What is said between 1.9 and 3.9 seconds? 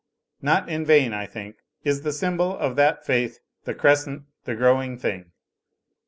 the s)mibol of that faith the